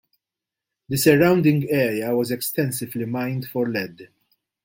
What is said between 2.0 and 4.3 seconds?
was extensively mined for lead.